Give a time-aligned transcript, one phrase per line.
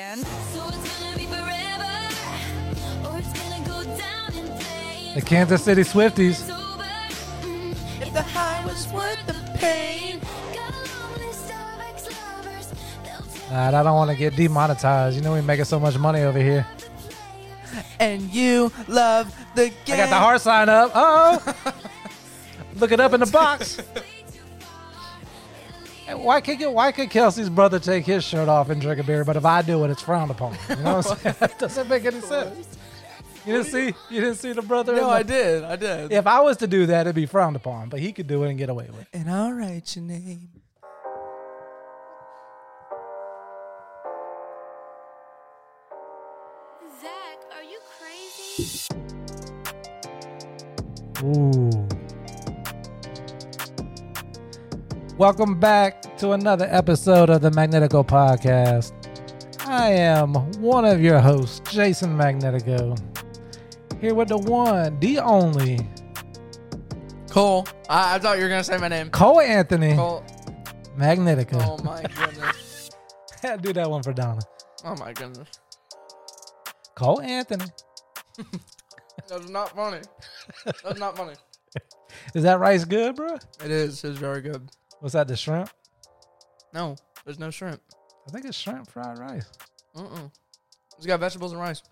[0.00, 0.06] So
[0.68, 1.92] it's gonna be forever,
[3.04, 5.14] or it's gonna go down in flames.
[5.14, 6.36] The Kansas City Swifties.
[6.36, 6.84] Sober,
[7.42, 10.18] mm, If the high was worth the pain.
[10.54, 12.68] got a long list of ex-lovers.
[13.04, 15.16] They'll tell Nah, I don't want to get demonetized.
[15.16, 16.66] You know we making so much money over here.
[18.00, 19.94] And you love the game.
[19.94, 20.92] I got the heart sign up.
[20.94, 21.54] Oh,
[22.76, 23.78] look it up in the box.
[26.10, 29.04] Hey, Why could get, why could Kelce's brother take his shirt off and drink a
[29.04, 30.58] beer, but if I do it, it's frowned upon?
[30.68, 31.36] You know what I'm saying?
[31.38, 32.66] That doesn't make any sense.
[33.46, 34.96] You didn't see you didn't see the brother.
[34.96, 35.62] No, the- I did.
[35.62, 36.10] I did.
[36.12, 38.48] If I was to do that, it'd be frowned upon, but he could do it
[38.50, 39.06] and get away with it.
[39.12, 40.48] And I'll write your name.
[47.00, 48.88] Zach, are you crazy?
[51.24, 51.99] Ooh.
[55.20, 58.94] Welcome back to another episode of the Magnetico Podcast.
[59.66, 62.98] I am one of your hosts, Jason Magnetico.
[64.00, 65.86] Here with the one, the only,
[67.26, 67.68] Kole.
[67.90, 69.10] I, I thought you were gonna say my name.
[69.10, 70.24] Cole Anthony Cole.
[70.96, 71.78] Magnetico.
[71.78, 72.90] Oh my goodness.
[73.60, 74.40] do that one for Donna.
[74.86, 75.50] Oh my goodness.
[76.94, 77.66] Cole Anthony.
[79.28, 80.00] That's not funny.
[80.64, 81.34] That's not funny.
[82.34, 83.34] Is that rice good, bro?
[83.62, 84.02] It is.
[84.02, 84.66] It's very good.
[85.00, 85.70] What's that, the shrimp?
[86.72, 87.80] No, there's no shrimp.
[88.26, 89.50] I think it's shrimp fried rice.
[89.96, 90.30] Mm-mm.
[90.96, 91.82] It's got vegetables and rice.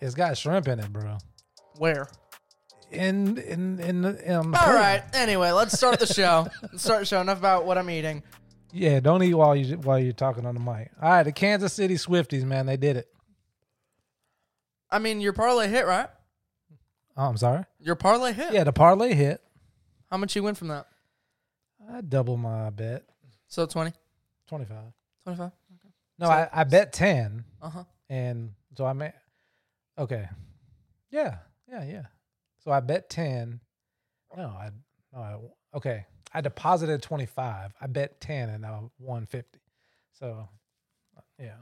[0.00, 1.18] It's got shrimp in it, bro.
[1.78, 2.08] Where?
[2.90, 5.02] In in in the, in All right.
[5.14, 6.48] Anyway, let's start the show.
[6.62, 7.20] let's start the show.
[7.20, 8.22] Enough about what I'm eating.
[8.72, 10.90] Yeah, don't eat while you while you're talking on the mic.
[11.00, 13.08] All right, the Kansas City Swifties, man, they did it.
[14.90, 16.08] I mean, your parlay hit, right?
[17.16, 17.64] Oh, I'm sorry.
[17.80, 18.52] Your parlay hit.
[18.52, 19.40] Yeah, the parlay hit.
[20.10, 20.86] How much you win from that?
[21.90, 23.04] I double my bet,
[23.48, 23.92] So 20,
[24.48, 24.92] twenty five.
[25.24, 25.50] 25?
[26.18, 27.84] No, So- I, I bet ten, Uh huh.
[28.08, 29.12] and so I made.
[29.98, 30.28] Okay,
[31.10, 32.02] yeah, yeah, yeah.
[32.64, 33.60] So I bet ten.
[34.36, 34.70] No, I
[35.12, 36.06] no, I okay.
[36.34, 37.72] I deposited twenty five.
[37.80, 39.60] I bet ten, and I won fifty.
[40.18, 40.48] So,
[41.38, 41.56] yeah,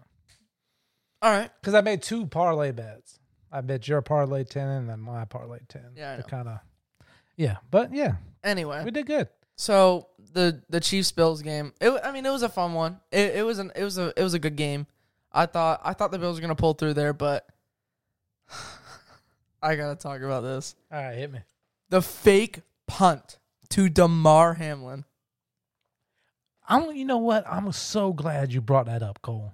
[1.23, 1.51] All right.
[1.61, 3.19] because I made two parlay bets.
[3.53, 5.93] I bet your parlay ten, and then my parlay ten.
[5.97, 6.23] Yeah, I know.
[6.25, 6.59] kind of.
[7.37, 9.29] Yeah, but yeah, Anyway, we did good.
[9.57, 11.73] So the the Chiefs Bills game.
[11.81, 13.01] It, I mean, it was a fun one.
[13.11, 14.87] It, it was an it was a it was a good game.
[15.33, 17.47] I thought I thought the Bills were gonna pull through there, but
[19.63, 20.75] I gotta talk about this.
[20.93, 21.41] All right, hit me.
[21.91, 23.39] The fake punt
[23.71, 25.05] to Damar Hamlin.
[26.69, 26.93] I'm.
[26.93, 27.45] You know what?
[27.49, 29.53] I'm so glad you brought that up, Kole.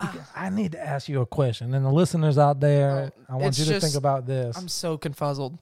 [0.34, 3.58] I need to ask you a question, and the listeners out there, I want it's
[3.58, 4.56] you to just- think about this.
[4.56, 5.58] I'm so confuzzled.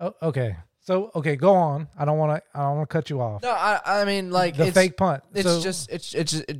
[0.00, 0.56] Oh, okay.
[0.84, 1.88] So, okay, go on.
[1.96, 2.58] I don't want to.
[2.58, 3.42] I don't want to cut you off.
[3.42, 5.22] No, I I mean like the it's, fake punt.
[5.32, 6.58] It's So- just it's it's just, it,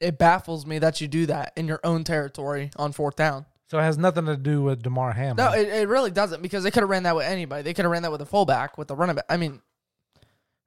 [0.00, 3.44] it baffles me that you do that in your own territory on fourth down.
[3.70, 5.36] So it has nothing to do with Damar Hamlin.
[5.36, 7.62] No, it, it really doesn't because they could have ran that with anybody.
[7.62, 9.26] They could have ran that with a fullback, with a running back.
[9.28, 9.60] I mean,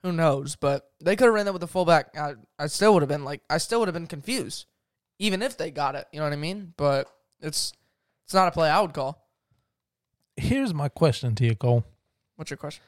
[0.04, 0.56] who knows?
[0.56, 2.16] But they could have ran that with a fullback.
[2.18, 4.68] I, I still would have been like, I still would have been confused,
[5.20, 6.06] even if they got it.
[6.14, 6.74] You know what I mean?
[6.78, 7.10] But
[7.42, 7.74] it's
[8.24, 9.28] it's not a play I would call.
[10.38, 11.84] Here's my question to you, Kole.
[12.44, 12.84] What's your question?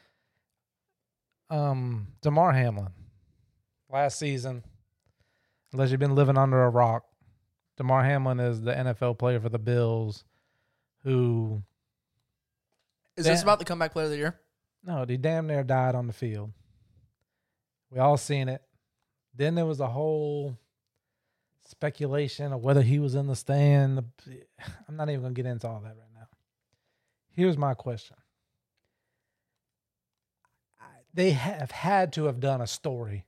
[1.50, 2.90] Um, Damar Hamlin.
[3.90, 4.66] Last season,
[5.72, 7.06] unless you've been living under a rock,
[7.78, 10.26] Damar Hamlin is the NFL player for the Bills,
[11.06, 11.64] who
[13.16, 14.38] Is this about the comeback player of the year?
[14.84, 16.52] No, he damn near died on the field.
[17.90, 18.62] We all seen it.
[19.34, 20.58] Then there was a whole
[21.70, 24.04] speculation of whether he was in the stand.
[24.90, 26.28] I'm not even gonna get into all that right now.
[27.30, 28.18] Here's my question.
[31.16, 33.26] They have had to have done a story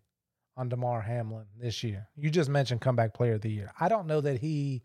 [0.57, 2.09] on Damar Hamlin this year.
[2.17, 3.71] You just mentioned comeback player of the year.
[3.79, 4.83] I don't know that he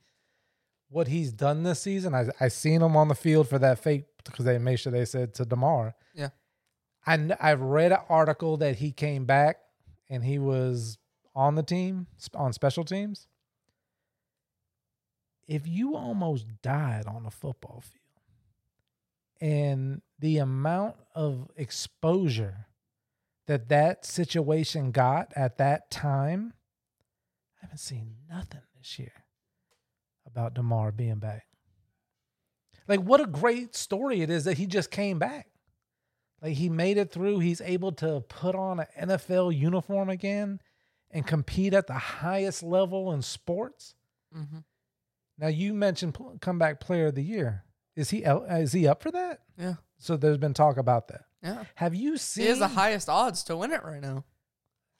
[0.88, 2.14] what he's done this season.
[2.14, 5.04] I I seen him on the field for that fake because they made sure they
[5.04, 5.96] said to Damar.
[6.14, 6.28] Yeah.
[7.04, 9.56] I I've read an article that he came back
[10.08, 10.98] and he was
[11.34, 13.26] on the team on special teams.
[15.48, 17.98] If you almost died on a football field
[19.40, 22.66] and the amount of exposure
[23.47, 26.55] that that situation got at that time,
[27.59, 29.25] I haven't seen nothing this year
[30.27, 31.47] about Damar being back.
[32.89, 35.49] Like, what a great story it is that he just came back.
[36.41, 37.39] Like, he made it through.
[37.39, 40.61] He's able to put on an NFL uniform again
[41.11, 43.94] and compete at the highest level in sports.
[44.37, 44.59] Mm-hmm.
[45.39, 47.65] Now, you mentioned comeback player of the year.
[47.94, 49.41] Is he is he up for that?
[49.59, 51.23] Yeah, So there's been talk about that.
[51.43, 51.65] Yeah.
[51.75, 52.44] Have you seen?
[52.44, 54.25] He has the highest odds to win it right now.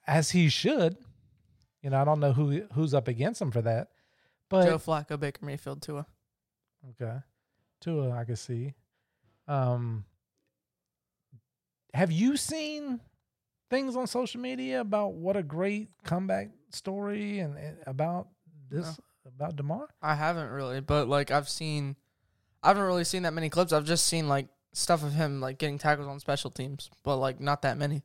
[0.07, 0.97] as he should.
[1.83, 3.89] You know, I don't know who who's up against him for that,
[4.49, 6.07] But Joe Flacco, Baker Mayfield, Tua.
[6.91, 7.19] Okay.
[7.81, 8.75] Tua, I can see.
[9.49, 10.05] Um,
[11.95, 13.01] have you seen
[13.71, 18.29] things on social media about what a great comeback story and, and about
[18.71, 19.89] this about Damar?
[20.01, 21.97] I haven't really, but like I've seen,
[22.63, 23.73] I haven't really seen that many clips.
[23.73, 27.41] I've just seen like stuff of him like getting tackles on special teams, but like
[27.41, 28.03] not that many.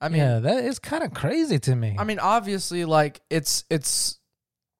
[0.00, 1.96] I mean, yeah, that is kind of crazy to me.
[1.98, 4.18] I mean, obviously, like it's it's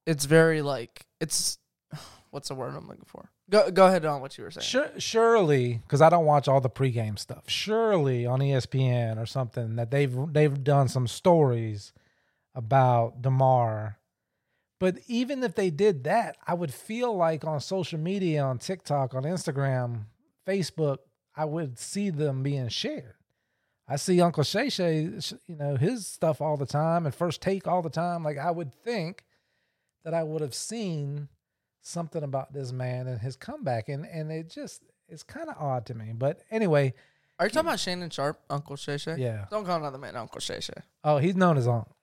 [0.07, 1.59] it's very like it's
[2.31, 3.31] what's the word I'm looking for?
[3.49, 4.65] Go go ahead on what you were saying.
[4.65, 7.45] Sure, surely, because I don't watch all the pregame stuff.
[7.47, 11.93] Surely on ESPN or something that they've they've done some stories
[12.55, 13.99] about Damar.
[14.81, 19.15] But even if they did that, I would feel like on social media, on TikTok,
[19.15, 20.07] on Instagram,
[20.45, 20.99] Facebook,
[21.37, 23.15] I would see them being shared.
[23.89, 25.03] I see Uncle Shay Shay,
[25.47, 28.23] you know, his stuff all the time and first take all the time.
[28.25, 29.25] Like I would think
[30.05, 31.29] that I would have seen
[31.81, 35.87] something about this man and his comeback, and and it just it's kind of odd
[35.87, 36.13] to me.
[36.15, 36.95] But anyway,
[37.39, 39.17] Are you talking about Shannon Sharpe, Uncle Shay Shay?
[39.19, 39.47] yeah.
[39.51, 40.75] Don't call another man Uncle Shay Shay.
[41.05, 41.97] Oh, he's known as Uncle.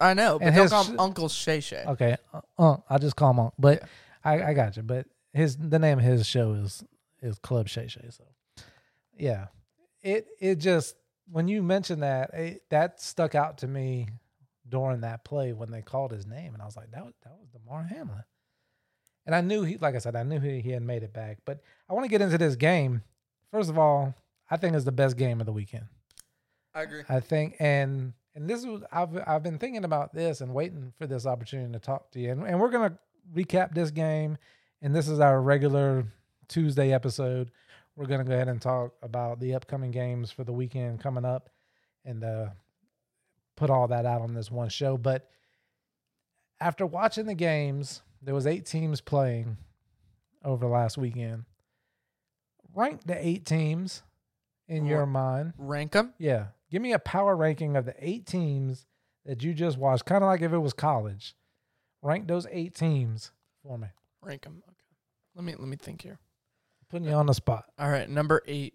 [0.00, 1.84] I know, but And don't call sh- Uncle Shay Shay.
[1.86, 2.82] Okay, uh, Unc.
[2.88, 3.54] I just call him Unc.
[3.58, 3.88] But Yeah.
[4.24, 4.82] I, I got you.
[4.82, 6.82] But his the name of his show is
[7.22, 8.08] is Club Shay Shay.
[8.10, 8.24] So
[9.18, 9.46] yeah,
[10.02, 10.96] it it just
[11.30, 14.08] when you mentioned that it, that stuck out to me
[14.68, 17.32] during that play when they called his name, and I was like, that was that
[17.38, 18.24] was Damar Hamlin.
[19.26, 21.38] And I knew he, like I said, I knew he, he had made it back.
[21.44, 21.60] But
[21.90, 23.02] I want to get into this game.
[23.50, 24.14] First of all,
[24.48, 25.86] I think it's the best game of the weekend.
[26.74, 27.02] I agree.
[27.08, 31.06] I think, and and this was I've I've been thinking about this and waiting for
[31.06, 32.98] this opportunity to talk to you, and, and we're gonna
[33.34, 34.36] recap this game,
[34.82, 36.04] and this is our regular
[36.48, 37.50] Tuesday episode.
[37.96, 41.48] We're gonna go ahead and talk about the upcoming games for the weekend coming up,
[42.04, 42.48] and uh,
[43.56, 44.96] put all that out on this one show.
[44.98, 45.28] But
[46.60, 49.56] after watching the games, there was eight teams playing
[50.44, 51.44] over the last weekend.
[52.74, 54.02] Rank the eight teams
[54.68, 55.54] in your mind.
[55.56, 56.12] Rank them.
[56.18, 56.48] Yeah.
[56.70, 58.86] Give me a power ranking of the eight teams
[59.24, 61.34] that you just watched, kind of like if it was college.
[62.02, 63.32] Rank those eight teams
[63.62, 63.88] for me.
[64.20, 64.62] Rank them.
[64.68, 64.76] Okay.
[65.34, 66.18] Let me let me think here.
[66.90, 67.64] Putting you on the spot.
[67.78, 68.74] All right, number eight.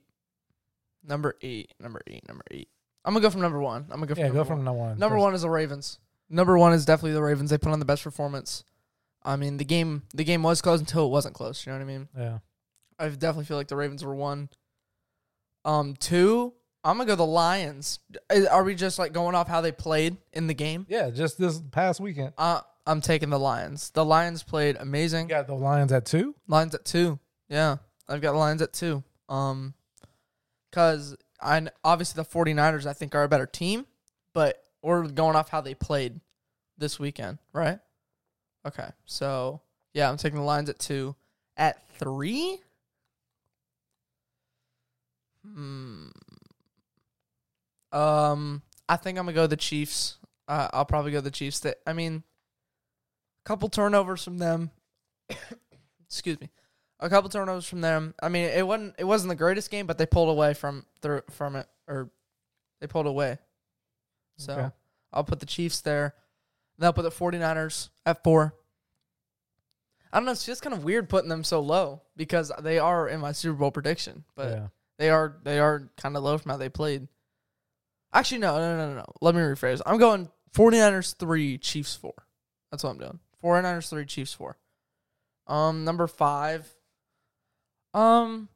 [1.03, 1.73] Number eight.
[1.79, 2.27] Number eight.
[2.27, 2.67] Number eight.
[3.05, 3.83] I'm gonna go from number one.
[3.89, 4.63] I'm gonna go from Yeah, number go one.
[4.63, 4.99] number one.
[4.99, 5.21] Number first.
[5.23, 5.99] one is the Ravens.
[6.29, 7.49] Number one is definitely the Ravens.
[7.49, 8.63] They put on the best performance.
[9.23, 11.65] I mean, the game the game was close until it wasn't close.
[11.65, 12.09] You know what I mean?
[12.17, 12.37] Yeah.
[12.99, 14.49] I definitely feel like the Ravens were one.
[15.65, 16.53] Um, two.
[16.83, 17.99] I'm gonna go the Lions.
[18.51, 20.85] Are we just like going off how they played in the game?
[20.89, 22.33] Yeah, just this past weekend.
[22.37, 23.91] Uh, I'm taking the Lions.
[23.91, 25.29] The Lions played amazing.
[25.29, 26.35] Yeah, the Lions at two.
[26.47, 27.19] Lions at two.
[27.49, 29.03] Yeah, I've got Lions at two.
[29.29, 29.73] Um,
[30.69, 33.85] because I obviously the 49ers I think are a better team,
[34.33, 36.19] but we're going off how they played
[36.77, 37.79] this weekend, right?
[38.65, 39.61] Okay, so
[39.93, 41.15] yeah, I'm taking the Lions at two.
[41.57, 42.59] At three,
[45.45, 46.07] hmm.
[47.91, 50.17] Um, I think I'm gonna go the Chiefs.
[50.47, 51.59] Uh, I'll probably go the Chiefs.
[51.59, 52.23] That I mean,
[53.45, 54.71] a couple turnovers from them.
[56.05, 56.49] Excuse me,
[57.01, 58.13] a couple turnovers from them.
[58.21, 61.21] I mean, it wasn't it wasn't the greatest game, but they pulled away from through
[61.31, 62.09] from it, or
[62.79, 63.39] they pulled away.
[64.37, 64.69] So Okay.
[65.11, 66.15] I'll put the Chiefs there.
[66.77, 68.55] Then I'll put the 49ers at four.
[70.13, 70.31] I don't know.
[70.31, 73.57] It's just kind of weird putting them so low because they are in my Super
[73.57, 74.67] Bowl prediction, but yeah.
[74.97, 77.07] they are they are kind of low from how they played.
[78.13, 79.05] Actually, no, no, no, no, no.
[79.21, 79.81] Let me rephrase.
[79.85, 82.13] I'm going 49ers 3, Chiefs 4.
[82.69, 83.19] That's what I'm doing.
[83.41, 84.57] 49ers 3, Chiefs 4.
[85.47, 86.69] Um, number 5.
[87.93, 88.49] Um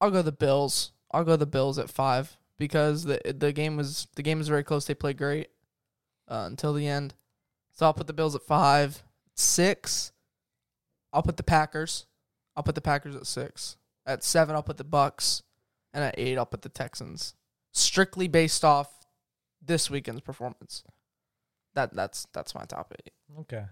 [0.00, 0.92] I'll go the Bills.
[1.10, 4.64] I'll go the Bills at 5 because the the game was the game was very
[4.64, 4.86] close.
[4.86, 5.48] They played great
[6.28, 7.14] uh, until the end.
[7.72, 9.02] So I'll put the Bills at 5.
[9.36, 10.12] 6
[11.12, 12.06] I'll put the Packers.
[12.56, 13.76] I'll put the Packers at 6.
[14.06, 15.42] At 7 I'll put the Bucks
[15.92, 17.34] and at 8 I'll put the Texans.
[17.72, 19.06] Strictly based off
[19.62, 20.84] this weekend's performance.
[21.74, 23.12] That that's that's my top 8.
[23.40, 23.64] Okay.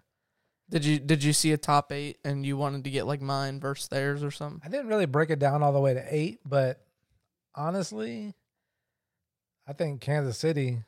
[0.70, 3.58] Did you did you see a top 8 and you wanted to get like mine
[3.58, 4.60] versus theirs or something?
[4.64, 6.84] I didn't really break it down all the way to eight, but
[7.54, 8.34] honestly,
[9.66, 10.84] I think Kansas City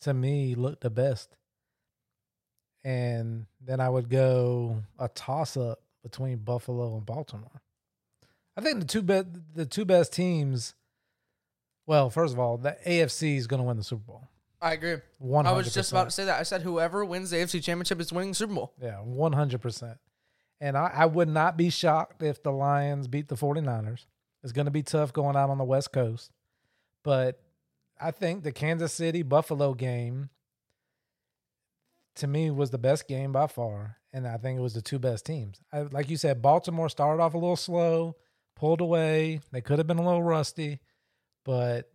[0.00, 1.36] to me looked the best.
[2.82, 7.60] And then I would go a toss up between Buffalo and Baltimore.
[8.56, 10.74] I think the two best the two best teams.
[11.86, 14.28] Well, first of all, the AFC is going to win the Super Bowl.
[14.62, 14.96] I agree.
[15.18, 15.46] One.
[15.46, 16.38] I was just about to say that.
[16.38, 18.74] I said whoever wins the AFC Championship is winning Super Bowl.
[18.80, 19.98] Yeah, one hundred percent.
[20.60, 24.04] And I, I would not be shocked if the Lions beat the 49ers.
[24.42, 26.30] It's going to be tough going out on the West Coast.
[27.02, 27.40] But
[27.98, 30.28] I think the Kansas City Buffalo game,
[32.16, 34.98] to me was the best game by far, and I think it was the two
[34.98, 35.62] best teams.
[35.72, 38.16] I, like you said, Baltimore started off a little slow,
[38.54, 39.40] pulled away.
[39.52, 40.80] They could have been a little rusty,
[41.44, 41.90] but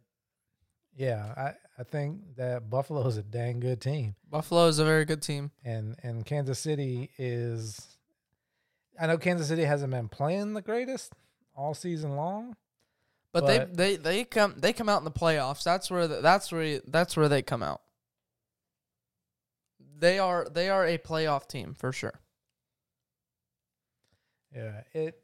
[0.96, 5.06] yeah, I, I think that Buffalo is a dang good team, Buffalo is a very
[5.06, 5.52] good team.
[5.64, 7.98] and and Kansas City is.
[9.00, 11.12] I know Kansas City hasn't been playing the greatest
[11.56, 12.56] all season long.
[13.34, 15.64] But, But- they, they they come they come out in the playoffs.
[15.64, 17.82] That's where the, that's where that's where they come out.
[19.98, 22.22] They are they are a playoff team for sure.
[24.56, 25.20] Yeah, it.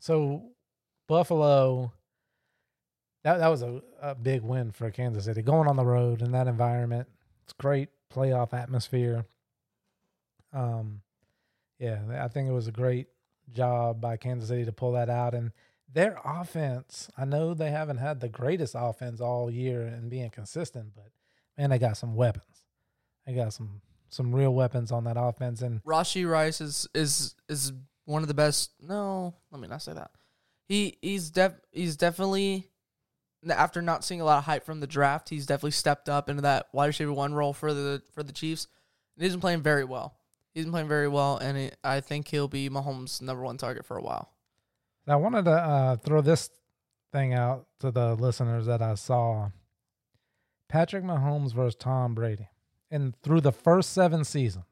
[0.00, 0.50] So,
[1.06, 1.92] Buffalo.
[3.24, 5.42] That that was a, a big win for Kansas City.
[5.42, 7.08] Going on the road in that environment,
[7.44, 9.26] it's great playoff atmosphere.
[10.52, 11.02] Um,
[11.78, 13.08] yeah, I think it was a great
[13.52, 15.34] job by Kansas City to pull that out.
[15.34, 15.52] And
[15.92, 20.94] their offense, I know they haven't had the greatest offense all year and being consistent,
[20.94, 21.10] but
[21.56, 22.44] man, they got some weapons.
[23.26, 27.72] They got some some real weapons on that offense, and Rashee Rice is is is
[28.06, 28.72] one of the best.
[28.80, 30.10] No, let me not say that.
[30.66, 32.70] He he's def he's definitely
[33.50, 36.42] after not seeing a lot of hype from the draft, he's definitely stepped up into
[36.42, 38.66] that wide receiver one role for the for the Chiefs.
[39.16, 40.14] And he's been playing very well.
[40.54, 43.84] He's been playing very well, and it, I think he'll be Mahomes' number one target
[43.84, 44.32] for a while.
[45.06, 46.50] I wanted to uh, throw this
[47.12, 49.50] thing out to the listeners that I saw.
[50.68, 52.48] Patrick Mahomes versus Tom Brady.
[52.90, 54.64] And through the first seven seasons,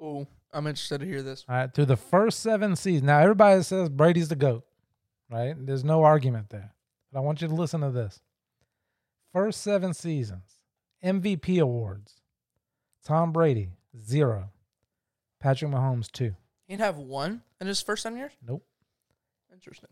[0.00, 1.44] Oh, I'm interested to hear this.
[1.48, 3.02] all right, through the first seven seasons.
[3.04, 4.64] Now, everybody says Brady's the GOAT,
[5.30, 5.54] right?
[5.58, 6.72] There's no argument there.
[7.12, 8.20] But I want you to listen to this.
[9.32, 10.60] First seven seasons,
[11.04, 12.14] MVP awards.
[13.04, 14.50] Tom Brady, zero.
[15.40, 16.34] Patrick Mahomes, two.
[16.66, 18.32] He'd have one in his first seven years.
[18.46, 18.64] Nope.
[19.52, 19.90] Interesting.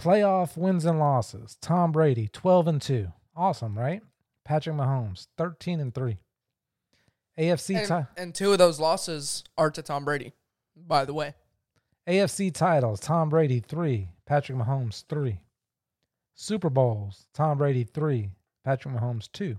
[0.00, 1.56] Playoff wins and losses.
[1.60, 3.12] Tom Brady, 12 and 2.
[3.36, 4.02] Awesome, right?
[4.44, 6.18] Patrick Mahomes, 13 and 3.
[7.38, 10.32] AFC And, ti- and two of those losses are to Tom Brady.
[10.76, 11.34] By the way,
[12.08, 15.38] AFC titles, Tom Brady 3, Patrick Mahomes 3.
[16.34, 18.30] Super Bowls, Tom Brady 3,
[18.64, 19.58] Patrick Mahomes 2.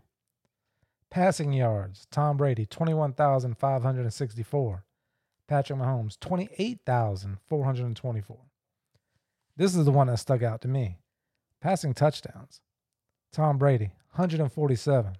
[1.10, 4.84] Passing yards, Tom Brady 21,564.
[5.48, 8.38] Patrick Mahomes 28,424.
[9.56, 10.98] This is the one that stuck out to me.
[11.62, 12.60] Passing touchdowns,
[13.32, 15.14] Tom Brady 147.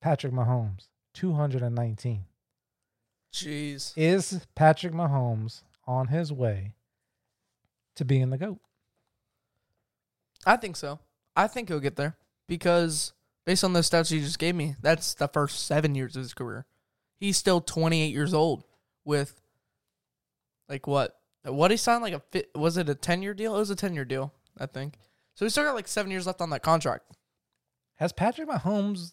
[0.00, 2.24] Patrick Mahomes 219.
[3.32, 3.92] jeez.
[3.96, 6.74] Is Patrick Mahomes on his way
[7.96, 8.58] to being the GOAT?
[10.46, 11.00] I think so.
[11.36, 12.16] I think he'll get there
[12.46, 13.12] because
[13.46, 16.34] based on the stats you just gave me, that's the first seven years of his
[16.34, 16.66] career.
[17.16, 18.64] He's still 28 years old
[19.04, 19.40] with
[20.68, 21.16] like what?
[21.44, 22.50] What he signed like a fit?
[22.54, 23.56] Was it a 10 year deal?
[23.56, 24.98] It was a 10 year deal, I think.
[25.34, 27.04] So he's still got like seven years left on that contract.
[27.96, 29.12] Has Patrick Mahomes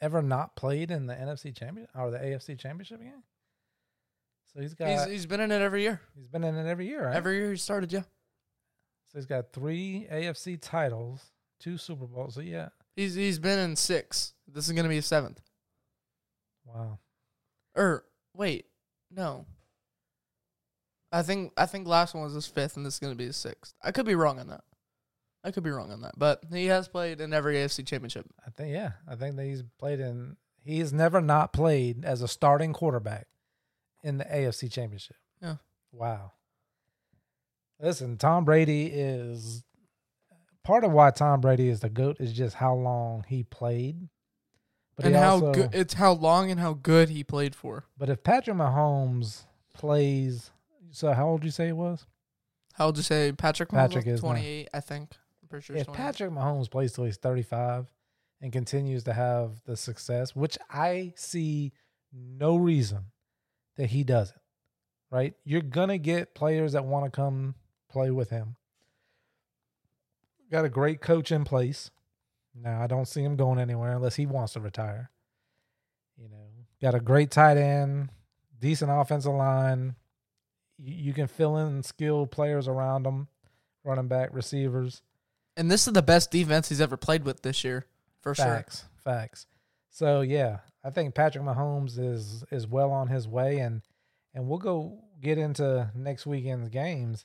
[0.00, 3.22] ever not played in the NFC Championship or the AFC Championship game?
[4.52, 6.00] So he's got he's he's, he's been in it every year.
[6.16, 7.14] He's been in it every year, right?
[7.14, 8.02] Every year he started, yeah.
[9.12, 12.34] So he's got three AFC titles, two Super Bowls.
[12.34, 14.34] So yeah, He's he's been in six.
[14.46, 15.40] This is gonna be a seventh.
[16.64, 16.98] wow.
[17.76, 18.66] Or wait,
[19.10, 19.46] no.
[21.12, 23.36] I think I think last one was his fifth, and this is gonna be his
[23.36, 23.74] sixth.
[23.82, 24.62] I could be wrong on that.
[25.42, 28.26] I could be wrong on that, but he has played in every AFC championship.
[28.46, 30.36] I think yeah, I think that he's played in.
[30.62, 33.26] He's never not played as a starting quarterback
[34.04, 35.16] in the AFC Championship.
[35.40, 35.56] Yeah.
[35.90, 36.32] Wow.
[37.82, 39.64] Listen, Tom Brady is
[40.64, 44.08] part of why Tom Brady is the goat is just how long he played.
[44.96, 47.86] But and how also, good it's how long and how good he played for.
[47.96, 50.50] But if Patrick Mahomes plays,
[50.90, 52.06] so how old do you say he was?
[52.74, 53.70] How old you say Patrick?
[53.70, 55.16] Mahomes Patrick is twenty eight, I think.
[55.42, 55.76] I'm pretty sure.
[55.76, 55.96] if 28.
[55.96, 57.86] Patrick Mahomes plays till he's 35
[58.42, 61.72] and continues to have the success, which I see
[62.12, 63.06] no reason
[63.76, 64.40] that he doesn't,
[65.10, 65.34] right?
[65.44, 67.54] You're going to get players that want to come
[67.90, 68.56] play with him.
[70.50, 71.90] Got a great coach in place.
[72.54, 75.10] Now, I don't see him going anywhere unless he wants to retire.
[76.16, 76.48] You know,
[76.82, 78.10] got a great tight end,
[78.58, 79.94] decent offensive line.
[80.78, 83.28] You, you can fill in skilled players around him,
[83.84, 85.02] running back, receivers.
[85.56, 87.86] and this is the best defense he's ever played with this year,
[88.20, 88.44] for sure.
[88.44, 89.46] Facts, facts.
[89.90, 93.82] So yeah, I think Patrick Mahomes is is well on his way, and
[94.34, 97.24] and we'll go get into next weekend's games.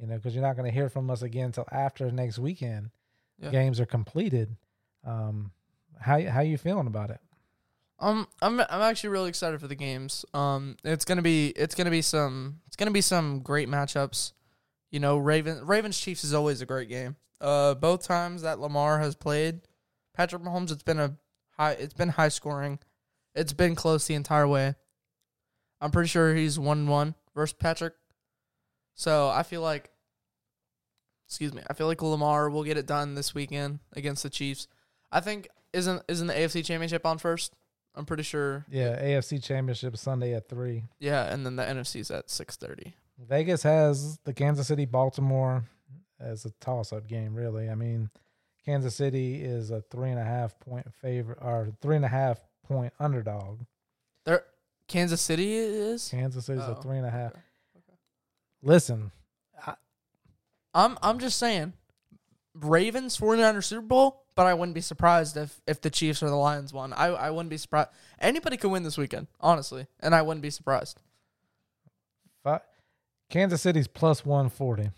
[0.00, 2.90] You know, because you're not going to hear from us again until after next weekend.
[3.38, 3.50] Yeah.
[3.50, 4.56] Games are completed.
[5.04, 5.52] Um,
[6.00, 7.20] how how you feeling about it?
[7.98, 10.24] Um, I'm I'm actually really excited for the games.
[10.34, 14.32] Um, it's gonna be it's gonna be some it's gonna be some great matchups.
[14.90, 17.16] You know, Raven Ravens Chiefs is always a great game.
[17.40, 19.60] Uh, both times that Lamar has played,
[20.14, 21.16] Patrick Mahomes, it's been a
[21.56, 21.72] high.
[21.72, 22.78] It's been high scoring.
[23.34, 24.74] It's been close the entire way.
[25.80, 27.94] I'm pretty sure he's one one versus Patrick.
[28.94, 29.90] So I feel like,
[31.26, 34.68] excuse me, I feel like Lamar will get it done this weekend against the Chiefs.
[35.10, 37.54] I think isn't isn't the AFC Championship on first?
[37.96, 38.64] I'm pretty sure.
[38.68, 40.84] Yeah, AFC Championship Sunday at three.
[40.98, 42.94] Yeah, and then the NFC's at six thirty.
[43.18, 45.64] Vegas has the Kansas City Baltimore
[46.20, 47.70] as a toss up game, really.
[47.70, 48.10] I mean,
[48.64, 52.38] Kansas City is a three and a half point favor or three and a half
[52.66, 53.60] point underdog.
[54.24, 54.42] There,
[54.88, 56.08] Kansas City is.
[56.08, 57.32] Kansas City's Oh, a three and a half.
[57.32, 57.40] okay,
[58.64, 59.12] Listen,
[60.74, 61.74] I'm I'm just saying,
[62.54, 66.36] Ravens 49ers Super Bowl, but I wouldn't be surprised if if the Chiefs or the
[66.36, 66.92] Lions won.
[66.92, 67.90] I I wouldn't be surprised.
[68.18, 71.00] Anybody could win this weekend, honestly, and I wouldn't be surprised.
[73.30, 74.90] Kansas City's plus one forty.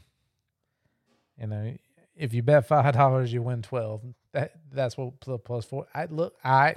[1.40, 1.74] You know,
[2.14, 4.02] if you bet five dollars, you win twelve.
[4.32, 5.86] That that's what pl- plus four.
[5.94, 6.76] I look, I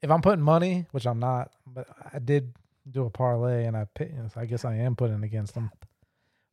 [0.00, 2.54] if I'm putting money, which I'm not, but I did
[2.90, 5.70] do a parlay and I pick, I guess I am putting against them.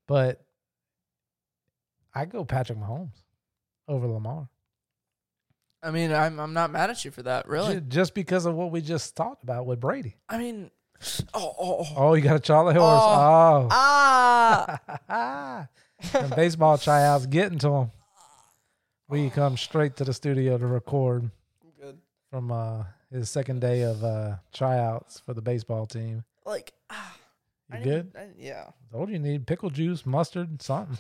[0.08, 0.46] But
[2.14, 3.24] I go Patrick Mahomes
[3.88, 4.50] over Lamar.
[5.84, 7.80] I mean, I'm I'm not mad at you for that, really.
[7.80, 10.16] Just because of what we just talked about with Brady.
[10.28, 10.72] I mean,
[11.34, 11.94] oh oh, oh.
[11.96, 13.02] Oh, you got a Charlie horse.
[13.04, 13.68] Oh.
[13.70, 14.80] ah,
[16.14, 17.92] and baseball tryouts getting to him.
[19.08, 21.30] We come straight to the studio to record
[21.62, 22.00] I'm good.
[22.32, 26.24] from uh, his second day of uh, tryouts for the baseball team.
[26.46, 27.18] Like, ah,
[27.72, 28.06] You I good?
[28.14, 28.70] need- I- yeah.
[28.92, 30.98] Told you you need pickle juice, mustard, something.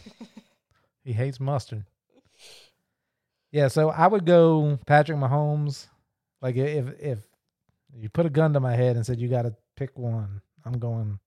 [1.03, 1.85] he hates mustard.
[3.51, 5.87] Yeah, so I would go Patrick Mahomes.
[6.41, 7.19] Like if if
[7.95, 10.77] you put a gun to my head and said you got to pick one, I'm
[10.77, 11.19] going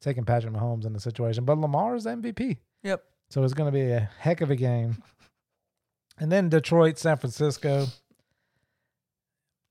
[0.00, 1.44] taking Patrick Mahomes in the situation.
[1.44, 2.56] But Lamar is MVP.
[2.82, 3.04] Yep.
[3.30, 5.00] So it's going to be a heck of a game.
[6.18, 7.86] And then Detroit, San Francisco.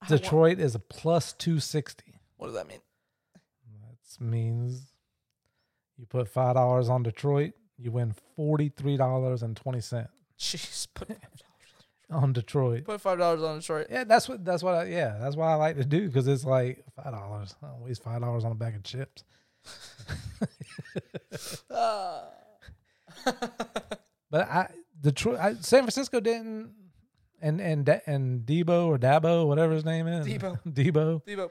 [0.08, 2.04] Detroit is a plus 260.
[2.36, 2.80] What does that mean?
[3.82, 4.92] That means
[5.96, 11.14] you put $5 on Detroit, you win $43.20 Jeez, put $5
[12.10, 12.84] on Detroit.
[12.84, 13.86] put five dollars on Detroit.
[13.88, 16.44] Yeah, that's what that's what I yeah, that's what I like to do cuz it's
[16.44, 17.06] like $5.
[17.06, 19.24] I do waste $5 on a bag of chips.
[21.70, 22.28] Ah.
[24.30, 24.68] But I
[25.00, 26.72] Detroit I, San Francisco didn't
[27.42, 30.26] and and and Deebo or Dabo, whatever his name is.
[30.26, 30.58] Deebo.
[30.66, 31.22] Deebo.
[31.24, 31.50] Deebo.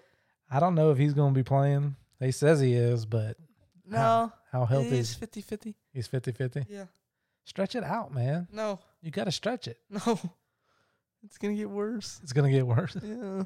[0.49, 1.95] I don't know if he's going to be playing.
[2.19, 3.37] He says he is, but
[3.87, 5.73] No, how healthy he's is 50-50.
[5.93, 6.65] he's 50-50.
[6.69, 6.85] Yeah.
[7.45, 8.47] Stretch it out, man.
[8.51, 9.77] No, You got to stretch it.
[9.89, 10.19] no,
[11.23, 12.19] it's gonna get worse.
[12.21, 12.95] It's going to get worse.
[13.01, 13.43] Yeah.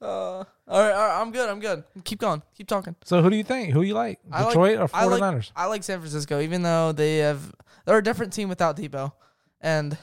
[0.02, 1.48] uh, all right, all right, I'm good.
[1.48, 1.84] I'm good.
[2.04, 2.42] Keep going.
[2.56, 2.96] Keep talking.
[3.04, 3.72] So who do you think?
[3.72, 4.18] Who you like?
[4.30, 7.98] I like- Detroit or I like- I like San Francisco, even though they have they're
[7.98, 9.12] a different team without Deebo,
[9.60, 9.96] and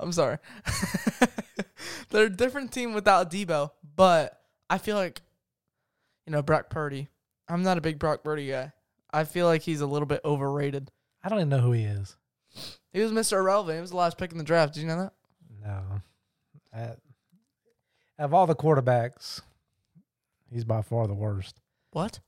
[0.00, 0.38] I'm sorry,
[2.10, 3.70] they're a different team without Deebo.
[3.96, 5.22] But I feel like,
[6.26, 7.08] you know, Brock Purdy.
[7.48, 8.72] I'm not a big Brock Purdy guy.
[9.12, 10.90] I feel like he's a little bit overrated.
[11.22, 12.16] I don't even know who he is.
[12.92, 13.34] He was Mr.
[13.38, 13.76] Irrelevant.
[13.76, 14.74] He was the last pick in the draft.
[14.74, 15.12] Did you know that?
[15.64, 15.82] No.
[16.72, 16.98] At-
[18.18, 19.42] of all the quarterbacks,
[20.50, 21.60] he's by far the worst.
[21.92, 22.20] What?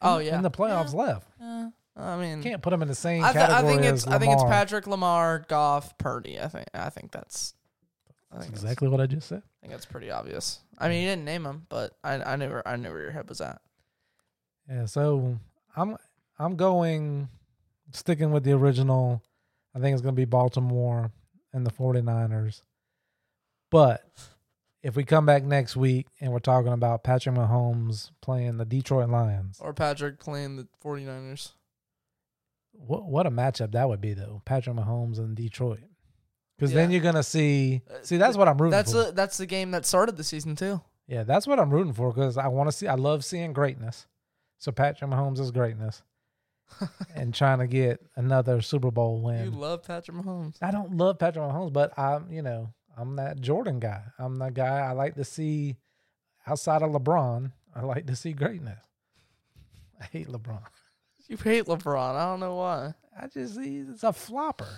[0.00, 1.28] Oh yeah, In the playoffs left.
[1.40, 1.55] Yeah.
[1.96, 4.06] I mean, Can't put them in the same I, th- I category think as it's
[4.06, 6.38] I think it's Patrick Lamar, Goff, Purdy.
[6.38, 7.54] I think I think that's
[8.30, 9.42] I think that's, exactly what I just said.
[9.42, 10.60] I think that's pretty obvious.
[10.78, 13.12] I mean, you didn't name them, but I I knew where I knew where your
[13.12, 13.60] head was at.
[14.68, 15.38] Yeah, so
[15.74, 15.96] I'm
[16.38, 17.28] I'm going
[17.92, 19.22] sticking with the original.
[19.74, 21.10] I think it's going to be Baltimore
[21.52, 22.62] and the 49ers.
[23.70, 24.02] But
[24.82, 29.08] if we come back next week and we're talking about Patrick Mahomes playing the Detroit
[29.10, 31.52] Lions, Or Patrick playing the 49ers.
[32.78, 34.42] What what a matchup that would be though.
[34.44, 35.84] Patrick Mahomes and Detroit.
[36.58, 39.08] Cuz then you're going to see Uh, See, that's what I'm rooting That's for.
[39.08, 40.80] a, that's the game that started the season too.
[41.06, 44.06] yeah, that's what I'm rooting for cuz I want to see I love seeing greatness.
[44.58, 46.02] So Patrick Mahomes is greatness.
[47.14, 49.44] and trying to get another Super Bowl win.
[49.44, 50.56] You love Patrick Mahomes.
[50.60, 54.02] I don't love Patrick Mahomes, but I'm, you know, I'm that Jordan guy.
[54.18, 55.76] I'm the guy I like to see
[56.46, 57.52] outside of LeBron.
[57.74, 58.80] I like to see greatness.
[60.00, 60.62] I hate LeBron.
[61.28, 62.14] You hate LeBron.
[62.14, 62.94] I don't know why.
[63.20, 64.68] I just he's a flopper.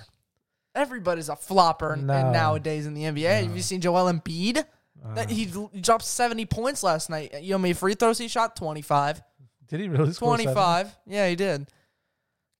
[0.74, 3.44] Everybody's a flopper in, in nowadays in the NBA.
[3.44, 4.58] Have you seen Joel Embiid?
[4.58, 7.32] Uh, That he, dropped 70 points last night.
[7.42, 8.56] You know how many free throws he shot?
[8.56, 9.22] 25.
[9.66, 10.44] did he really score 70?
[10.54, 10.96] 25.
[11.06, 11.68] Yeah, he did.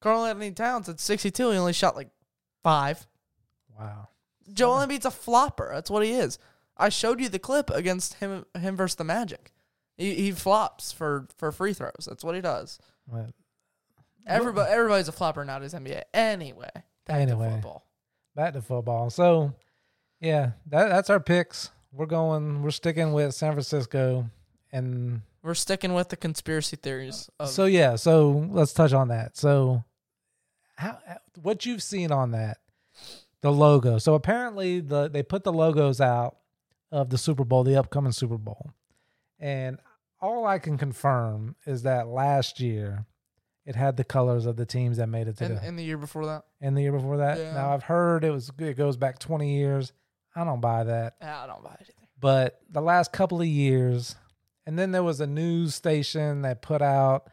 [0.01, 1.51] Karl-Anthony Towns at 62.
[1.51, 2.09] He only shot like
[2.63, 3.07] five.
[3.79, 4.09] Wow.
[4.53, 5.71] Joel Embiid's a flopper.
[5.73, 6.39] That's what he is.
[6.77, 9.53] I showed you the clip against him him versus the Magic.
[9.97, 12.07] He, he flops for, for free throws.
[12.09, 12.79] That's what he does.
[14.29, 16.03] Everybody everybody's a flopper nowadays NBA.
[16.15, 16.69] Anyway,
[17.07, 17.47] back Anyway.
[17.49, 17.87] to football.
[18.37, 19.11] back to football.
[19.11, 19.55] So,
[20.21, 21.71] yeah, that that's our picks.
[21.93, 22.63] We're going.
[22.63, 24.29] We're sticking with San Francisco,
[24.71, 27.31] and We're sticking with the conspiracy theories.
[27.41, 27.97] Of, so yeah.
[27.97, 29.37] So let's touch on that.
[29.37, 29.85] So,
[30.77, 30.99] how
[31.41, 32.59] what you've seen on that,
[33.41, 33.99] the logo.
[33.99, 36.37] So apparently, the they put the logos out
[36.93, 38.73] of the Super Bowl, the upcoming Super Bowl,
[39.39, 39.79] and
[40.21, 43.07] all I can confirm is that last year
[43.69, 45.85] it had the colors of the teams that made it to and, the and the
[45.85, 47.37] year before that, and the year before that.
[47.39, 47.53] Yeah.
[47.53, 49.93] Now I've heard it was it goes back 20 years.
[50.35, 51.17] I don't buy that.
[51.21, 52.09] I don't buy it either.
[52.19, 54.17] But the last couple of years,
[54.67, 57.29] and then there was a news station that put out,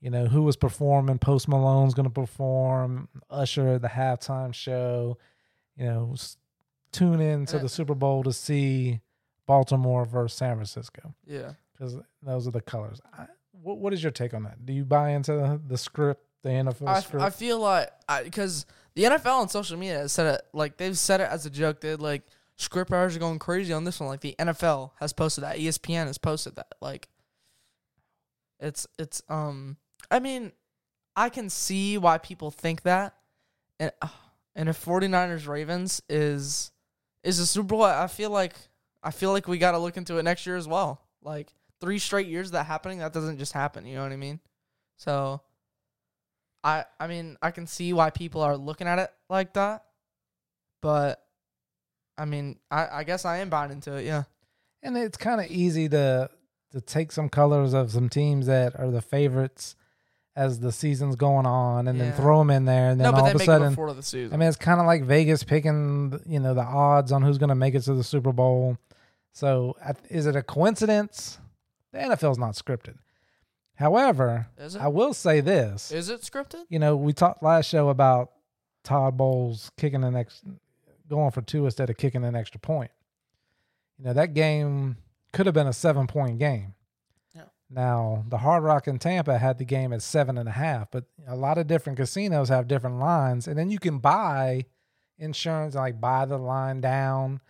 [0.00, 1.18] you know, who was performing.
[1.18, 3.08] Post Malone's going to perform.
[3.28, 5.18] Usher the halftime show.
[5.76, 6.14] You know,
[6.92, 9.00] tune in to the Super Bowl to see
[9.46, 11.52] Baltimore versus San Francisco Yeah.
[11.72, 13.00] because those are the colors.
[13.12, 13.26] I,
[13.64, 14.64] what, what is your take on that?
[14.64, 17.24] Do you buy into the script, the NFL I, script?
[17.24, 17.90] I feel like
[18.22, 21.50] because the NFL on social media has said it like they've said it as a
[21.50, 21.80] joke.
[21.80, 22.22] They like
[22.56, 24.08] script writers are going crazy on this one.
[24.08, 26.72] Like the NFL has posted that, ESPN has posted that.
[26.80, 27.08] Like
[28.60, 29.78] it's it's um.
[30.10, 30.52] I mean,
[31.16, 33.14] I can see why people think that,
[33.80, 34.08] and uh,
[34.54, 36.70] and if 49ers Ravens is
[37.22, 38.54] is a Super Bowl, I feel like
[39.02, 41.00] I feel like we got to look into it next year as well.
[41.22, 43.86] Like three straight years of that happening, that doesn't just happen.
[43.86, 44.40] You know what I mean?
[44.96, 45.40] So.
[46.64, 49.84] I I mean I can see why people are looking at it like that,
[50.80, 51.22] but
[52.16, 54.06] I mean I I guess I am buying into it.
[54.06, 54.22] Yeah.
[54.82, 56.30] and it's kind of easy to
[56.72, 59.76] to take some colors of some teams that are the favorites
[60.36, 63.26] as the season's going on, and then throw them in there, and then no, all
[63.26, 64.34] of a sudden, before the season.
[64.34, 67.50] I mean, it's kind of like Vegas picking, you know, the odds on who's going
[67.50, 68.76] to make it to the Super Bowl.
[69.32, 69.76] So,
[70.10, 71.38] is it a coincidence?
[71.94, 72.96] The NFL's not scripted.
[73.76, 74.48] However?
[74.80, 76.64] I will say this: Is it scripted?
[76.68, 78.32] you know, we talked last show about
[78.82, 80.42] Todd Bowles kicking an ex,
[81.08, 82.90] going for two instead of kicking an extra point.
[83.98, 84.96] You know, that game
[85.32, 86.74] could have been a seven point game.
[87.32, 87.44] Yeah.
[87.70, 91.04] Now, the Hard Rock in Tampa had the game at seven and a half, but
[91.28, 94.64] a lot of different casinos have different lines, and then you can buy
[95.16, 97.40] insurance, like buy the line down.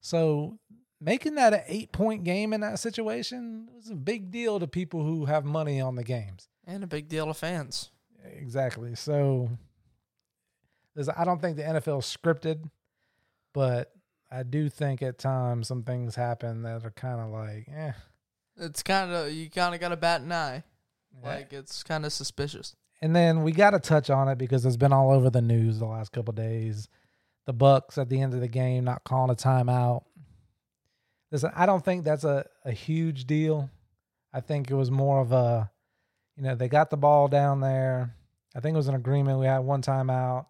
[0.00, 0.58] So
[1.02, 5.02] making that an eight point game in that situation was a big deal to people
[5.04, 6.48] who have money on the games.
[6.66, 7.90] And a big deal to fans.
[8.24, 8.94] Exactly.
[8.94, 9.50] So
[10.94, 12.70] there's, I don't think the NFL is scripted,
[13.52, 13.92] but
[14.30, 17.92] I do think at times some things happen that are kind of like, eh.
[18.56, 20.62] It's kind of you kind of got to bat an eye.
[21.22, 22.74] Like it's kind of suspicious.
[23.02, 25.78] and then we got to touch on it because it's been all over the news
[25.78, 26.88] the last couple of days.
[27.44, 30.04] The Bucks at the end of the game not calling a timeout.
[31.32, 33.70] Listen, I don't think that's a, a huge deal.
[34.34, 35.70] I think it was more of a,
[36.36, 38.14] you know, they got the ball down there.
[38.54, 39.40] I think it was an agreement.
[39.40, 40.46] We had one timeout.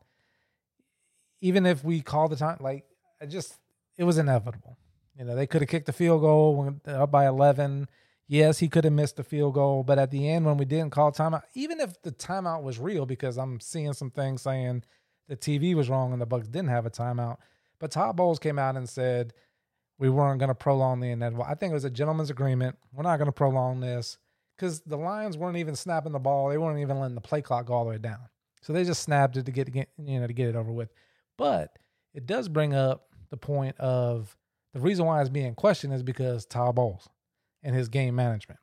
[1.41, 2.85] Even if we called the time, like,
[3.21, 3.55] I just,
[3.97, 4.77] it was inevitable.
[5.17, 7.89] You know, they could have kicked the field goal when up by 11.
[8.27, 10.91] Yes, he could have missed the field goal, but at the end, when we didn't
[10.91, 14.83] call timeout, even if the timeout was real, because I'm seeing some things saying
[15.29, 17.37] the TV was wrong and the Bucks didn't have a timeout,
[17.79, 19.35] but Todd Bowles came out and said
[20.03, 21.45] we weren't going to prolong the inevitable.
[21.45, 22.77] I think it was a gentleman's agreement.
[22.93, 24.19] We're not going to prolong this
[24.57, 26.49] because the Lions weren't even snapping the ball.
[26.49, 28.19] They weren't even letting the play clock go all the way down.
[28.63, 30.91] So they just snapped it to get, get you know to get it over with.
[31.39, 31.79] But
[32.15, 34.37] it does bring up the point of
[34.75, 37.09] the reason why it's being questioned is because Todd Bowles
[37.63, 38.59] and his game management,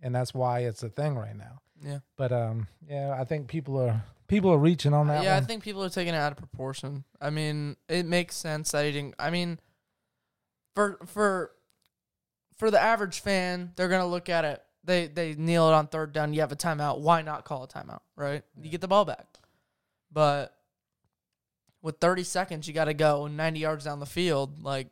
[0.00, 1.60] and that's why it's a thing right now.
[1.82, 1.98] Yeah.
[2.16, 5.24] But um, yeah, I think people are people are reaching on that.
[5.24, 5.42] yeah, one.
[5.42, 7.02] I think people are taking it out of proportion.
[7.20, 9.16] I mean, it makes sense that he didn't.
[9.18, 9.58] I mean,
[10.74, 11.52] for for
[12.56, 14.62] for the average fan, they're gonna look at it.
[14.84, 16.32] They they kneel it on third down.
[16.32, 17.00] You have a timeout.
[17.00, 18.00] Why not call a timeout?
[18.16, 18.42] Right?
[18.60, 19.26] You get the ball back.
[20.12, 20.54] But
[21.82, 24.62] with 30 seconds, you got to go 90 yards down the field.
[24.62, 24.88] Like,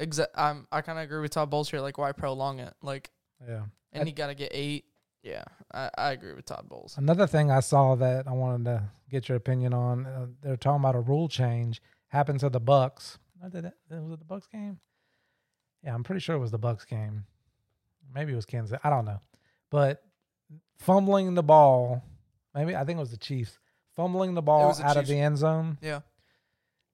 [0.00, 1.80] exa- I'm I kind of agree with Todd Bowles here.
[1.80, 2.72] Like, why prolong it?
[2.82, 3.10] Like,
[3.46, 3.64] yeah.
[3.92, 4.84] and you got to get eight.
[5.22, 6.96] Yeah, I, I agree with Todd Bowles.
[6.98, 10.06] Another thing I saw that I wanted to get your opinion on.
[10.06, 13.18] Uh, they're talking about a rule change happened to the Bucks.
[13.42, 13.74] I did it.
[13.90, 14.78] Was it the Bucks game?
[15.84, 17.24] Yeah, I'm pretty sure it was the Bucks game.
[18.14, 18.78] Maybe it was Kansas.
[18.82, 19.20] I don't know.
[19.70, 20.02] But
[20.78, 22.02] fumbling the ball.
[22.54, 23.58] Maybe I think it was the Chiefs
[23.94, 25.78] fumbling the ball out of the end zone.
[25.82, 26.00] Yeah.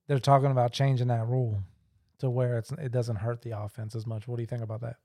[0.09, 1.63] They're talking about changing that rule
[2.19, 4.27] to where it's it doesn't hurt the offense as much.
[4.27, 4.97] What do you think about that?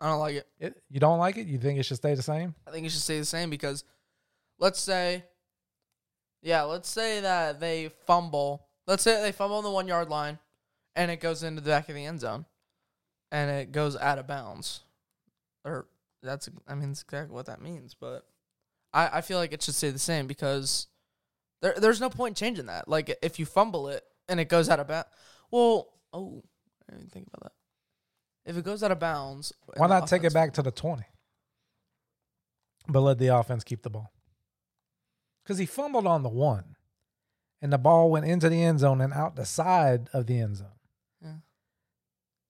[0.00, 0.46] I don't like it.
[0.58, 1.46] It, you don't like it?
[1.46, 2.54] You think it should stay the same?
[2.66, 3.84] I think it should stay the same because
[4.58, 5.24] let's say,
[6.42, 8.66] yeah, let's say that they fumble.
[8.86, 10.38] Let's say they fumble on the one yard line
[10.96, 12.46] and it goes into the back of the end zone
[13.30, 14.80] and it goes out of bounds.
[15.64, 15.86] Or
[16.22, 17.94] that's, I mean, that's exactly what that means.
[17.94, 18.26] But
[18.92, 20.88] I, I feel like it should stay the same because
[21.62, 22.88] There, there's no point in changing that.
[22.88, 25.08] Like if you fumble it and it goes out of bounds,
[25.50, 26.42] well, oh,
[26.90, 28.50] I didn't think about that.
[28.50, 31.02] If it goes out of bounds, Why not take it back to the 20?
[32.88, 34.12] But let the offense keep the ball.
[35.42, 36.76] Because he fumbled on the one,
[37.60, 40.56] and the ball went into the end zone and out the side of the end
[40.56, 40.75] zone.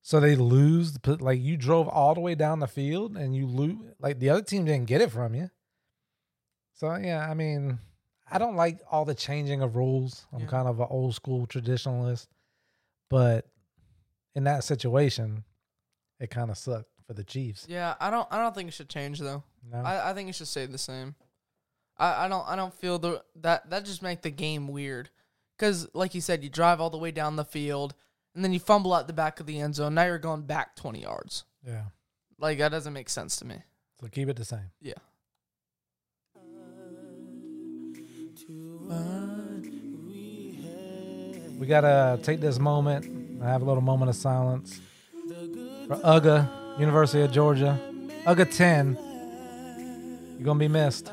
[0.06, 0.96] So they lose.
[1.04, 3.76] Like you drove all the way down the field and you lose.
[3.98, 5.50] Like the other team didn't get it from you.
[6.74, 7.80] So yeah, I mean,
[8.30, 10.24] I don't like all the changing of rules.
[10.32, 10.46] I'm Yeah.
[10.46, 12.28] kind of an old school traditionalist,
[13.10, 13.48] but
[14.36, 15.42] in that situation,
[16.20, 17.66] it kind of sucked for the Chiefs.
[17.68, 18.28] Yeah, I don't.
[18.30, 19.42] I don't think it should change though.
[19.68, 19.78] No?
[19.78, 21.16] I, I think it should stay the same.
[21.98, 22.46] I, I don't.
[22.46, 25.10] I don't feel the that that just make the game weird.
[25.58, 27.94] Because like you said, you drive all the way down the field
[28.36, 29.94] and then you fumble out the back of the end zone.
[29.94, 31.44] Now you're going back twenty yards.
[31.66, 31.84] yeah.
[32.38, 33.56] Like that doesn't make sense to me.
[33.98, 34.70] So keep it the same.
[34.80, 34.92] Yeah.
[41.58, 44.80] We gotta take this moment and have a little moment of silence
[45.88, 47.80] for UGA, University of Georgia.
[48.26, 48.98] UGA 10.
[50.36, 51.10] You're gonna be missed.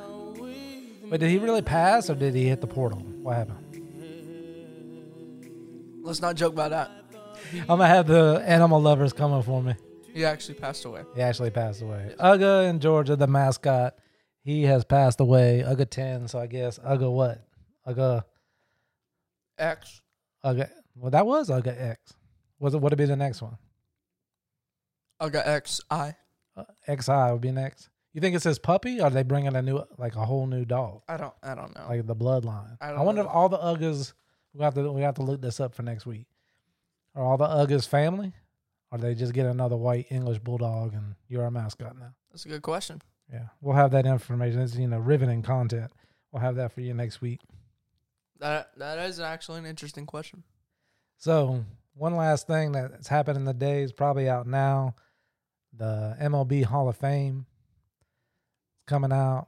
[1.09, 2.99] But did he really pass or did he hit the portal?
[2.99, 3.59] What happened?
[6.03, 6.91] Let's not joke about that.
[7.53, 9.75] I'm gonna have the animal lovers coming for me.
[10.13, 11.03] He actually passed away.
[11.15, 12.13] He actually passed away.
[12.19, 13.95] UGA in Georgia, the mascot,
[14.43, 15.63] he has passed away.
[15.65, 17.41] UGA 10, so I guess UGA what?
[17.88, 18.23] UGA
[19.58, 20.01] X.
[20.45, 22.13] UGA well that was UGA X.
[22.60, 23.58] Was it what would be the next one?
[25.19, 25.82] I got X.
[25.89, 26.15] I.
[26.56, 27.89] Uh, XI would be next.
[28.13, 30.65] You think it's his puppy, or are they bringing a new, like a whole new
[30.65, 31.34] dog, I don't.
[31.41, 31.86] I don't know.
[31.89, 32.77] like the bloodline?
[32.79, 33.29] I I, wonder know.
[33.29, 34.13] if all the Ugas
[34.53, 36.27] we have to we have to look this up for next week.
[37.15, 38.34] Are all the Ugas family,
[38.91, 42.13] or they just get another white English bulldog and you're our mascot now?
[42.32, 43.02] That's a good question.
[43.32, 44.62] Yeah, we'll have that information.
[44.62, 45.91] It's you know riveting content.
[46.32, 47.41] We'll have that for you next week.
[48.39, 50.43] That that is actually an interesting question.
[51.17, 54.95] So one last thing that's happened in the day is probably out now.
[55.76, 57.45] The MLB Hall of Fame
[58.80, 59.47] is coming out.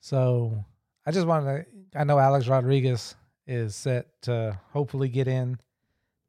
[0.00, 0.64] So
[1.04, 5.58] I just wanted to I know Alex Rodriguez is set to hopefully get in.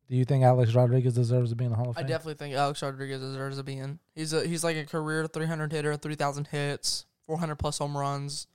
[0.10, 2.06] Do you think Alex Rodriguez deserves to be in the Hall of Fame?
[2.06, 4.00] I definitely think Alex Rodriguez deserves to be in.
[4.16, 8.48] He's a he's like a career 300 hitter, 3,000 hits, 400 plus home runs.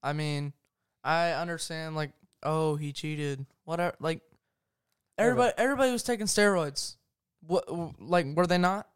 [0.00, 0.52] I mean,
[1.02, 2.12] I understand like,
[2.44, 3.96] oh, he cheated, whatever.
[3.98, 4.20] Like,
[5.18, 6.96] everybody everybody was taking steroids.
[7.46, 8.86] What like were they not?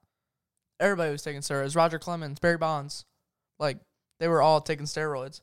[0.78, 1.74] Everybody was taking steroids.
[1.74, 3.04] Roger Clemens, Barry Bonds,
[3.58, 3.78] like
[4.20, 5.40] they were all taking steroids.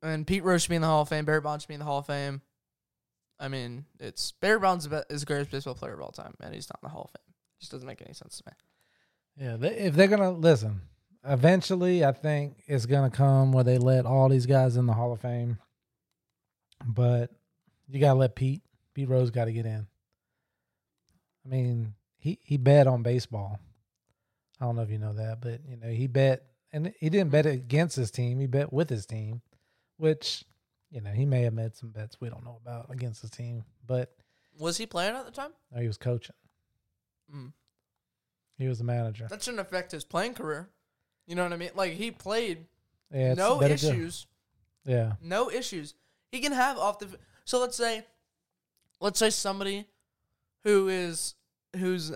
[0.00, 1.24] And Pete Rose should be in the Hall of Fame.
[1.24, 2.40] Barry Bonds should be in the Hall of Fame.
[3.42, 6.70] I mean, it's Barry Bonds is the greatest baseball player of all time, and he's
[6.70, 7.34] not in the Hall of Fame.
[7.56, 9.44] It just doesn't make any sense to me.
[9.44, 10.82] Yeah, they, if they're gonna listen,
[11.24, 15.12] eventually, I think it's gonna come where they let all these guys in the Hall
[15.12, 15.58] of Fame.
[16.86, 17.30] But
[17.88, 18.62] you gotta let Pete.
[18.94, 19.86] Pete Rose got to get in.
[21.44, 23.58] I mean, he he bet on baseball.
[24.60, 27.30] I don't know if you know that, but you know he bet, and he didn't
[27.30, 28.38] bet against his team.
[28.38, 29.42] He bet with his team,
[29.96, 30.44] which
[30.92, 33.64] you know he may have made some bets we don't know about against his team,
[33.86, 34.14] but
[34.58, 35.50] Was he playing at the time?
[35.74, 36.36] no, he was coaching.
[37.34, 37.52] Mm.
[38.58, 39.26] He was a manager.
[39.28, 40.68] That shouldn't affect his playing career.
[41.26, 41.70] You know what I mean?
[41.74, 42.66] Like he played,
[43.12, 44.26] Yeah, no to- issues,
[44.84, 45.94] Yeah, no issues.
[46.30, 47.08] He can have off the.
[47.44, 48.04] So let's say,
[49.00, 49.86] let's say somebody
[50.64, 51.34] who is
[51.76, 52.12] who's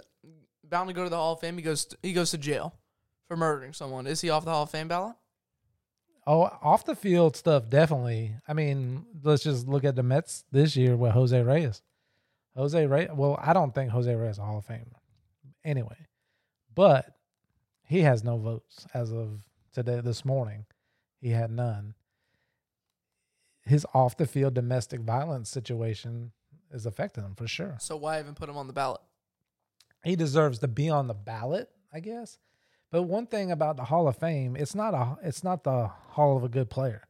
[0.64, 1.56] bound to go to the Hall of Fame.
[1.56, 2.74] He goes he goes to jail
[3.26, 4.06] for murdering someone.
[4.06, 5.16] Is he off the Hall of Fame ballot?
[6.26, 8.34] Oh, off the field stuff, definitely.
[8.48, 11.82] I mean, let's just look at the Mets this year with Jose Reyes.
[12.56, 14.86] Jose Reyes, well, I don't think Jose Reyes is a Hall of Famer
[15.64, 16.06] anyway,
[16.74, 17.06] but
[17.84, 20.64] he has no votes as of today, this morning.
[21.20, 21.94] He had none.
[23.62, 26.32] His off the field domestic violence situation
[26.72, 27.76] is affecting him for sure.
[27.80, 29.00] So why even put him on the ballot?
[30.04, 32.38] He deserves to be on the ballot, I guess.
[32.96, 36.34] But one thing about the Hall of Fame, it's not a it's not the Hall
[36.38, 37.02] of a good player.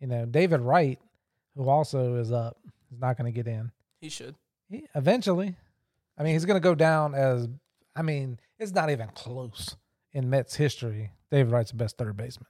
[0.00, 0.98] You know, David Wright,
[1.54, 2.56] who also is up,
[2.90, 3.70] is not going to get in.
[4.00, 4.34] He should.
[4.68, 5.54] He, eventually,
[6.18, 7.46] I mean, he's going to go down as.
[7.94, 9.76] I mean, it's not even close
[10.12, 11.12] in Mets history.
[11.30, 12.48] David Wright's the best third baseman.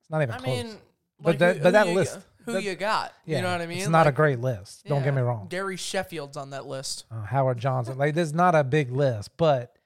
[0.00, 0.64] It's not even I close.
[0.64, 0.76] mean,
[1.20, 3.12] But like, that- who- but who that list- got- who that- you got?
[3.26, 3.78] yeah, you know what I mean?
[3.78, 4.86] It's not Like, a great list.
[4.86, 5.46] Don't get me wrong.
[5.48, 7.04] Gary Sheffield's on that list.
[7.12, 9.76] Uh, Howard Johnson, like, there's not a big list, but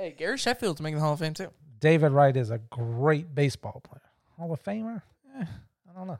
[0.00, 1.50] Hey, Gary Sheffield's making the Hall of Fame too.
[1.78, 4.00] David Wright is a great baseball player.
[4.38, 5.02] Hall of Famer?
[5.38, 6.18] Eh, I don't know.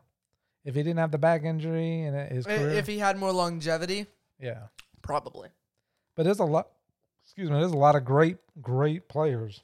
[0.66, 4.04] If he didn't have the back injury and his career, If he had more longevity,
[4.38, 4.64] yeah.
[5.00, 5.48] probably.
[6.14, 6.68] But there's a lot.
[7.24, 7.58] Excuse me.
[7.58, 9.62] There's a lot of great, great players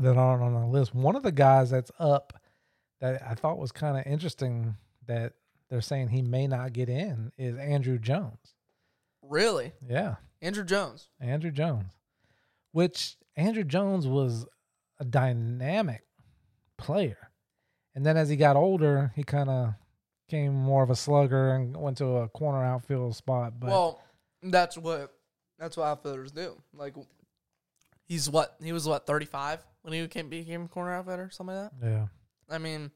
[0.00, 0.92] that aren't on the list.
[0.92, 2.40] One of the guys that's up
[3.00, 4.74] that I thought was kind of interesting
[5.06, 5.34] that
[5.68, 8.54] they're saying he may not get in is Andruw Jones.
[9.22, 11.08] Really, Yeah, Andruw Jones.
[11.22, 11.92] Andruw Jones,
[12.72, 14.46] which Andruw Jones was
[14.98, 16.02] a dynamic
[16.76, 17.30] player.
[17.94, 19.74] And then as he got older, he kind of
[20.26, 23.58] became more of a slugger and went to a corner outfield spot.
[23.58, 24.02] But well,
[24.42, 25.12] that's what
[25.58, 26.56] that's what outfielders do.
[26.72, 26.94] Like,
[28.06, 31.70] he's what he was what thirty five when he became became corner outfielder, something like
[31.80, 31.86] that.
[31.90, 32.06] yeah.
[32.48, 32.90] I mean,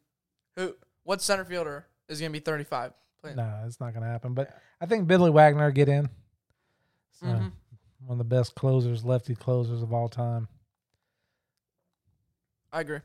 [0.57, 0.75] who?
[1.03, 2.93] What center fielder is gonna be thirty five?
[3.25, 4.35] no, it's not going to happen.
[4.35, 4.51] But
[4.83, 6.11] I think Billy Wagner get in.
[7.13, 7.53] So, Mhm.
[8.07, 10.49] One of the best closers, lefty closers of all time.
[12.73, 12.99] I agree.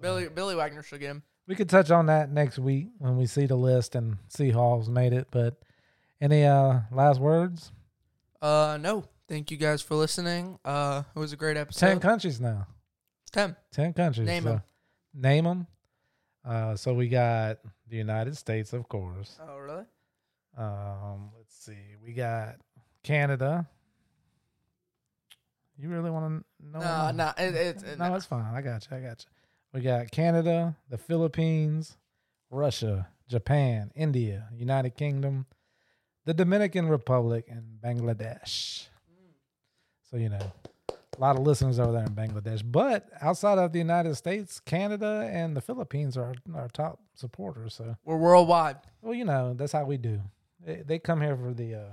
[0.00, 1.22] Billy Billy Wagner should get him.
[1.46, 4.88] We could touch on that next week when we see the list and see Hall's
[4.88, 5.28] made it.
[5.30, 5.56] But
[6.20, 7.72] any uh last words?
[8.40, 9.04] Uh, no.
[9.28, 10.58] Thank you guys for listening.
[10.64, 11.86] Uh, it was a great episode.
[11.86, 12.66] Ten countries now.
[13.30, 13.56] Ten.
[13.72, 14.26] Ten countries.
[14.26, 14.62] Name so 'em.
[15.14, 15.66] Name them.
[16.44, 17.58] Uh, so we got
[17.88, 19.38] the United States, of course.
[19.46, 19.84] Oh, really?
[20.56, 21.96] Um, let's see.
[22.02, 22.56] We got
[23.02, 23.68] Canada.
[25.78, 26.80] You really want to know?
[26.80, 27.32] No, no.
[27.38, 28.52] It, it, it, no, it's fine.
[28.52, 28.96] I got you.
[28.96, 29.30] I got you.
[29.72, 31.96] We got Canada, the Philippines,
[32.50, 35.46] Russia, Japan, India, United Kingdom,
[36.24, 38.88] the Dominican Republic, and Bangladesh.
[40.10, 40.52] So you know,
[40.88, 42.62] a lot of listeners over there in Bangladesh.
[42.64, 47.74] But outside of the United States, Canada and the Philippines are our top supporters.
[47.74, 48.78] So We're worldwide.
[49.02, 50.20] well, you know, that's how we do.
[50.64, 51.92] They, they come here for the uh,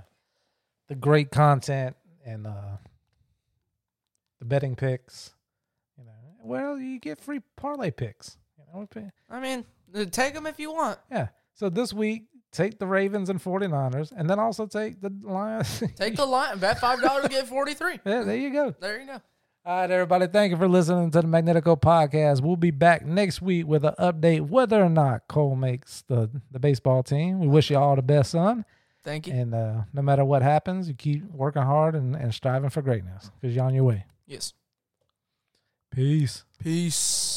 [0.88, 1.94] the great content
[2.24, 2.78] and uh,
[4.38, 5.34] the betting picks.
[5.98, 8.36] You know, well, you get free parlay picks.
[8.58, 10.98] You know, I mean, uh, take them if you want.
[11.10, 11.28] yeah.
[11.54, 15.82] So this week, take the Ravens and 49ers, and then also take the Lions.
[15.96, 16.58] Take the line.
[16.58, 17.98] Bet five dollars, to get forty three.
[18.04, 18.74] yeah, there you go.
[18.78, 19.20] There you go.
[19.64, 20.28] All right, everybody.
[20.28, 22.40] Thank you for listening to the Magnetico podcast.
[22.40, 26.60] We'll be back next week with an update whether or not Kole makes the, the
[26.60, 27.40] baseball team.
[27.40, 28.64] We wish you all the best, son.
[29.02, 29.32] Thank you.
[29.32, 33.30] And uh, no matter what happens, you keep working hard and, and striving for greatness
[33.40, 34.04] because you're on your way.
[34.26, 34.52] Yes.
[35.92, 36.44] Peace.
[36.62, 37.35] Peace.